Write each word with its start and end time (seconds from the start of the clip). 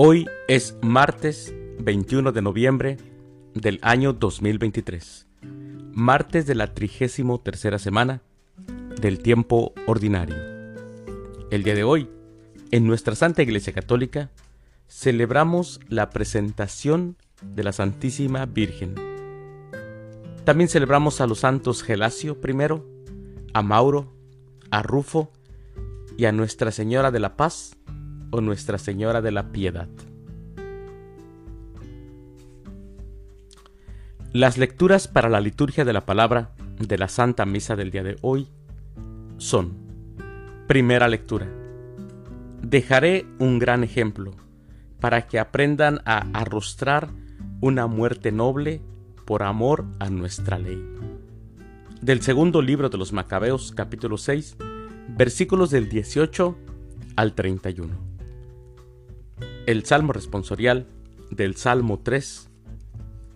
Hoy 0.00 0.28
es 0.46 0.76
martes 0.80 1.52
21 1.80 2.30
de 2.30 2.40
noviembre 2.40 2.98
del 3.54 3.80
año 3.82 4.12
2023, 4.12 5.26
martes 5.92 6.46
de 6.46 6.54
la 6.54 6.72
trigésimo 6.72 7.40
tercera 7.40 7.80
semana 7.80 8.22
del 9.00 9.18
tiempo 9.18 9.72
ordinario. 9.88 10.36
El 11.50 11.64
día 11.64 11.74
de 11.74 11.82
hoy, 11.82 12.08
en 12.70 12.86
nuestra 12.86 13.16
Santa 13.16 13.42
Iglesia 13.42 13.72
Católica, 13.72 14.30
celebramos 14.86 15.80
la 15.88 16.10
presentación 16.10 17.16
de 17.42 17.64
la 17.64 17.72
Santísima 17.72 18.46
Virgen. 18.46 18.94
También 20.44 20.68
celebramos 20.68 21.20
a 21.20 21.26
los 21.26 21.40
santos 21.40 21.82
Gelasio 21.82 22.38
I, 22.40 22.80
a 23.52 23.62
Mauro, 23.62 24.14
a 24.70 24.80
Rufo 24.80 25.32
y 26.16 26.26
a 26.26 26.30
Nuestra 26.30 26.70
Señora 26.70 27.10
de 27.10 27.18
la 27.18 27.36
Paz 27.36 27.77
o 28.30 28.40
Nuestra 28.40 28.78
Señora 28.78 29.22
de 29.22 29.32
la 29.32 29.52
Piedad. 29.52 29.88
Las 34.32 34.58
lecturas 34.58 35.08
para 35.08 35.28
la 35.28 35.40
liturgia 35.40 35.84
de 35.84 35.92
la 35.92 36.04
palabra 36.04 36.52
de 36.78 36.98
la 36.98 37.08
Santa 37.08 37.46
Misa 37.46 37.76
del 37.76 37.90
día 37.90 38.02
de 38.02 38.16
hoy 38.20 38.48
son, 39.38 39.72
primera 40.66 41.08
lectura, 41.08 41.48
dejaré 42.62 43.26
un 43.38 43.58
gran 43.58 43.84
ejemplo 43.84 44.32
para 45.00 45.26
que 45.26 45.38
aprendan 45.38 46.00
a 46.04 46.26
arrostrar 46.34 47.08
una 47.60 47.86
muerte 47.86 48.32
noble 48.32 48.82
por 49.24 49.42
amor 49.42 49.84
a 49.98 50.10
nuestra 50.10 50.58
ley. 50.58 50.82
Del 52.00 52.22
segundo 52.22 52.62
libro 52.62 52.90
de 52.90 52.98
los 52.98 53.12
Macabeos 53.12 53.72
capítulo 53.72 54.18
6, 54.18 54.56
versículos 55.16 55.70
del 55.70 55.88
18 55.88 56.56
al 57.16 57.34
31. 57.34 58.07
El 59.68 59.84
Salmo 59.84 60.14
responsorial 60.14 60.86
del 61.30 61.54
Salmo 61.54 61.98
3. 61.98 62.48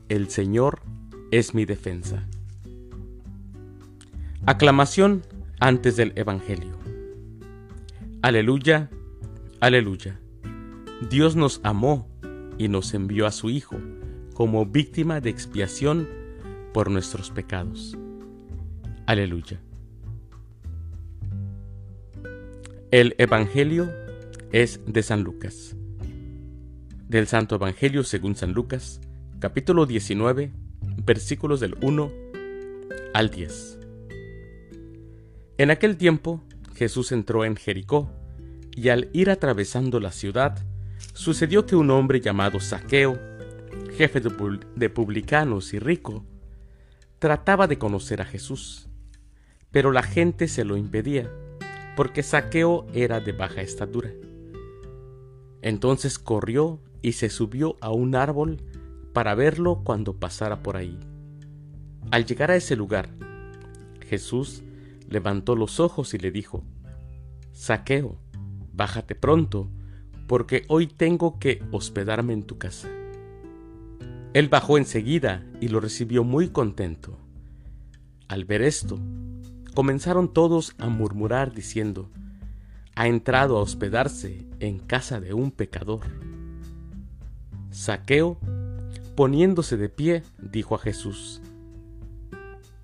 El 0.08 0.30
Señor 0.30 0.80
es 1.30 1.55
mi 1.55 1.66
defensa. 1.66 2.27
Aclamación 4.47 5.27
antes 5.60 5.97
del 5.97 6.14
Evangelio. 6.16 6.72
Aleluya, 8.22 8.88
aleluya. 9.60 10.19
Dios 11.10 11.36
nos 11.36 11.60
amó 11.64 12.08
y 12.56 12.69
nos 12.69 12.94
envió 12.94 13.27
a 13.27 13.30
su 13.30 13.50
Hijo 13.50 13.77
como 14.33 14.64
víctima 14.64 15.20
de 15.20 15.28
expiación 15.28 16.08
por 16.72 16.91
nuestros 16.91 17.30
pecados. 17.30 17.94
Aleluya. 19.05 19.60
El 22.91 23.14
Evangelio 23.19 23.92
es 24.50 24.80
de 24.86 25.03
San 25.03 25.25
Lucas. 25.25 25.77
Del 27.13 27.27
Santo 27.27 27.57
Evangelio 27.57 28.05
según 28.05 28.37
San 28.37 28.55
Lucas, 28.55 28.99
capítulo 29.39 29.85
19, 29.85 30.51
versículos 31.05 31.61
del 31.61 31.77
1 31.83 32.11
al 33.13 33.29
10. 33.29 33.79
En 35.59 35.71
aquel 35.71 35.99
tiempo 35.99 36.43
Jesús 36.75 37.13
entró 37.13 37.45
en 37.45 37.57
Jericó, 37.57 38.11
y 38.75 38.89
al 38.89 39.11
ir 39.13 39.29
atravesando 39.29 40.01
la 40.01 40.11
ciudad, 40.11 40.65
sucedió 41.13 41.67
que 41.67 41.77
un 41.77 41.91
hombre 41.91 42.23
llamado 42.23 42.61
Saqueo, 42.61 43.21
jefe 43.95 44.23
de 44.75 44.89
publicanos 44.89 45.75
y 45.75 45.79
rico, 45.81 46.25
trataba 47.19 47.67
de 47.67 47.77
conocer 47.77 48.23
a 48.23 48.25
Jesús, 48.25 48.89
pero 49.71 49.93
la 49.93 50.03
gente 50.03 50.49
se 50.49 50.65
lo 50.65 50.79
impedía 50.79 51.31
porque 51.95 52.23
Saqueo 52.23 52.87
era 52.95 53.21
de 53.21 53.33
baja 53.33 53.61
estatura. 53.61 54.09
Entonces 55.61 56.19
corrió 56.19 56.81
y 57.03 57.13
se 57.13 57.29
subió 57.29 57.77
a 57.81 57.91
un 57.91 58.15
árbol 58.15 58.63
para 59.13 59.35
verlo 59.35 59.83
cuando 59.85 60.19
pasara 60.19 60.63
por 60.63 60.77
ahí. 60.77 60.99
Al 62.11 62.25
llegar 62.25 62.51
a 62.51 62.57
ese 62.57 62.77
lugar, 62.77 63.11
Jesús 64.09 64.63
levantó 65.09 65.57
los 65.57 65.81
ojos 65.81 66.15
y 66.15 66.19
le 66.19 66.31
dijo, 66.31 66.65
Saqueo, 67.53 68.17
bájate 68.73 69.15
pronto, 69.15 69.69
porque 70.27 70.65
hoy 70.69 70.87
tengo 70.87 71.39
que 71.39 71.63
hospedarme 71.73 72.33
en 72.33 72.45
tu 72.45 72.59
casa. 72.59 72.89
Él 74.33 74.49
bajó 74.49 74.79
enseguida 74.79 75.45
y 75.61 75.69
lo 75.69 75.81
recibió 75.81 76.25
muy 76.25 76.49
contento. 76.49 77.19
Al 78.29 78.47
ver 78.47 78.63
esto, 78.63 78.99
comenzaron 79.75 80.33
todos 80.33 80.75
a 80.79 80.89
murmurar 80.89 81.53
diciendo, 81.53 82.11
ha 82.95 83.09
entrado 83.09 83.59
a 83.59 83.61
hospedarse 83.61 84.47
en 84.61 84.79
casa 84.79 85.21
de 85.21 85.34
un 85.34 85.51
pecador. 85.51 86.01
Saqueo, 87.72 88.38
poniéndose 89.16 89.77
de 89.77 89.88
pie, 89.88 90.22
dijo 90.38 90.75
a 90.75 90.78
Jesús, 90.78 91.41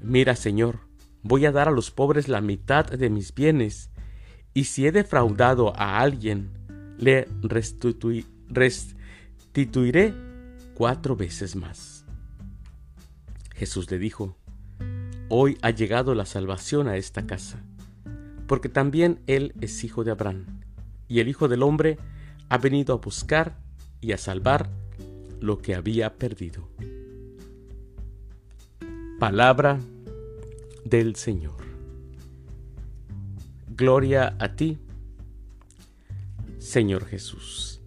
Mira, 0.00 0.34
Señor, 0.34 0.80
voy 1.22 1.46
a 1.46 1.52
dar 1.52 1.68
a 1.68 1.72
los 1.72 1.90
pobres 1.90 2.28
la 2.28 2.40
mitad 2.40 2.86
de 2.86 3.10
mis 3.10 3.34
bienes, 3.34 3.90
y 4.54 4.64
si 4.64 4.86
he 4.86 4.92
defraudado 4.92 5.76
a 5.76 6.00
alguien, 6.00 6.50
le 6.98 7.28
restituiré 7.42 10.14
cuatro 10.74 11.16
veces 11.16 11.54
más. 11.54 12.06
Jesús 13.54 13.90
le 13.90 13.98
dijo, 13.98 14.36
Hoy 15.28 15.58
ha 15.60 15.70
llegado 15.70 16.14
la 16.14 16.24
salvación 16.24 16.88
a 16.88 16.96
esta 16.96 17.26
casa, 17.26 17.62
porque 18.46 18.70
también 18.70 19.20
Él 19.26 19.52
es 19.60 19.84
hijo 19.84 20.02
de 20.02 20.12
Abraham, 20.12 20.46
y 21.08 21.20
el 21.20 21.28
Hijo 21.28 21.48
del 21.48 21.62
Hombre 21.62 21.98
ha 22.48 22.56
venido 22.56 22.94
a 22.94 22.98
buscar 22.98 23.58
y 24.00 24.12
a 24.12 24.18
salvar 24.18 24.70
lo 25.40 25.58
que 25.58 25.74
había 25.74 26.16
perdido. 26.16 26.68
Palabra 29.18 29.80
del 30.84 31.16
Señor. 31.16 31.56
Gloria 33.68 34.36
a 34.38 34.54
ti, 34.54 34.78
Señor 36.58 37.06
Jesús. 37.06 37.80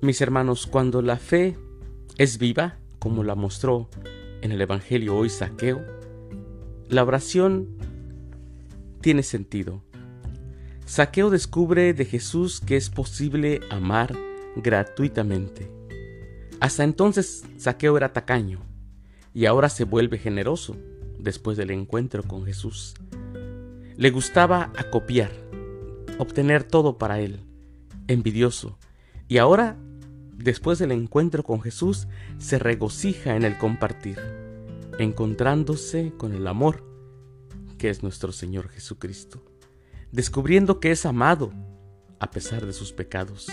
Mis 0.00 0.20
hermanos, 0.20 0.66
cuando 0.66 1.00
la 1.02 1.16
fe 1.16 1.56
es 2.18 2.38
viva, 2.38 2.76
como 2.98 3.22
la 3.22 3.36
mostró 3.36 3.88
en 4.40 4.50
el 4.50 4.60
Evangelio 4.60 5.16
hoy 5.16 5.28
Saqueo, 5.28 5.80
la 6.88 7.04
oración 7.04 7.76
tiene 9.00 9.22
sentido. 9.22 9.82
Saqueo 10.84 11.30
descubre 11.30 11.94
de 11.94 12.04
Jesús 12.04 12.60
que 12.60 12.76
es 12.76 12.90
posible 12.90 13.60
amar 13.70 14.14
gratuitamente. 14.56 15.70
Hasta 16.60 16.84
entonces 16.84 17.44
Saqueo 17.56 17.96
era 17.96 18.12
tacaño 18.12 18.60
y 19.32 19.46
ahora 19.46 19.68
se 19.68 19.84
vuelve 19.84 20.18
generoso 20.18 20.76
después 21.18 21.56
del 21.56 21.70
encuentro 21.70 22.22
con 22.22 22.44
Jesús. 22.44 22.94
Le 23.96 24.10
gustaba 24.10 24.72
acopiar, 24.76 25.30
obtener 26.18 26.64
todo 26.64 26.98
para 26.98 27.20
él, 27.20 27.40
envidioso, 28.08 28.78
y 29.28 29.38
ahora 29.38 29.76
después 30.42 30.78
del 30.78 30.92
encuentro 30.92 31.42
con 31.42 31.60
Jesús, 31.60 32.08
se 32.38 32.58
regocija 32.58 33.36
en 33.36 33.44
el 33.44 33.56
compartir, 33.58 34.18
encontrándose 34.98 36.12
con 36.16 36.34
el 36.34 36.46
amor 36.46 36.84
que 37.78 37.90
es 37.90 38.02
nuestro 38.02 38.32
Señor 38.32 38.68
Jesucristo, 38.68 39.42
descubriendo 40.12 40.78
que 40.78 40.90
es 40.90 41.06
amado 41.06 41.50
a 42.20 42.30
pesar 42.30 42.64
de 42.66 42.72
sus 42.72 42.92
pecados, 42.92 43.48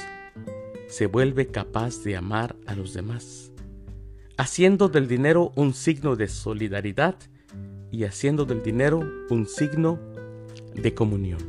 se 0.88 1.08
vuelve 1.08 1.48
capaz 1.48 2.04
de 2.04 2.18
amar 2.18 2.56
a 2.68 2.76
los 2.76 2.94
demás, 2.94 3.52
haciendo 4.38 4.90
del 4.90 5.08
dinero 5.08 5.52
un 5.56 5.74
signo 5.74 6.16
de 6.16 6.28
solidaridad 6.28 7.16
y 7.92 8.04
haciendo 8.04 8.46
del 8.46 8.62
dinero 8.62 9.02
un 9.30 9.48
signo 9.48 10.00
de 10.76 10.94
comunión. 10.94 11.40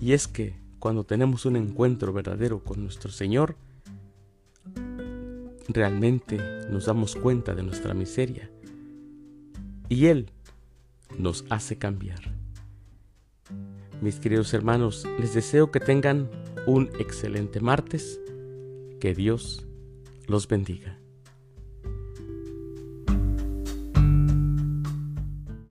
Y 0.00 0.12
es 0.12 0.26
que 0.26 0.58
cuando 0.78 1.04
tenemos 1.04 1.46
un 1.46 1.56
encuentro 1.56 2.12
verdadero 2.12 2.64
con 2.64 2.82
nuestro 2.82 3.10
Señor, 3.10 3.56
realmente 5.68 6.38
nos 6.70 6.86
damos 6.86 7.14
cuenta 7.16 7.54
de 7.54 7.62
nuestra 7.62 7.94
miseria 7.94 8.50
y 9.88 10.06
Él 10.06 10.30
nos 11.18 11.44
hace 11.50 11.76
cambiar. 11.76 12.45
Mis 14.00 14.20
queridos 14.20 14.52
hermanos, 14.52 15.06
les 15.18 15.32
deseo 15.32 15.70
que 15.70 15.80
tengan 15.80 16.30
un 16.66 16.90
excelente 16.98 17.60
martes, 17.60 18.20
que 19.00 19.14
Dios 19.14 19.66
los 20.26 20.48
bendiga. 20.48 20.98